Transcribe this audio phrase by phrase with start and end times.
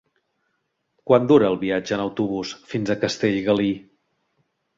[1.11, 3.71] Quant dura el viatge en autobús fins a Castellgalí?